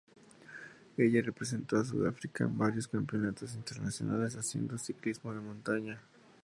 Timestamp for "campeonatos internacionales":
2.87-4.35